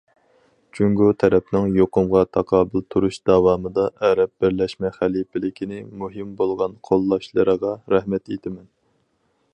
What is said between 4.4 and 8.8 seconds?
بىرلەشمە خەلىپىلىكىنى مۇھىم بولغان قوللاشلىرىغا رەھمەت ئېيتىمەن.